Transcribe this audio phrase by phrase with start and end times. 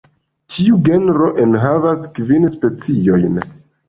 [0.51, 3.39] Tiu genro enhavas kvin speciojn.